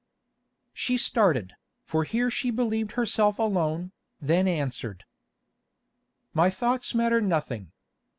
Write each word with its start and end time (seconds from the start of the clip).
She 0.73 0.97
started, 0.97 1.53
for 1.83 2.05
here 2.05 2.31
she 2.31 2.49
believed 2.49 2.93
herself 2.93 3.37
alone, 3.37 3.91
then 4.19 4.47
answered: 4.47 5.05
"My 6.33 6.49
thoughts 6.49 6.95
matter 6.95 7.21
nothing. 7.21 7.71